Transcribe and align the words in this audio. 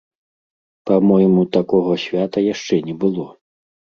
Па-мойму, 0.89 1.43
такога 1.59 1.93
свята 2.05 2.37
яшчэ 2.53 2.75
не 2.91 2.95
было. 3.03 3.29